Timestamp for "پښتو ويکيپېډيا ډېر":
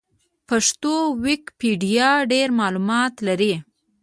0.49-2.47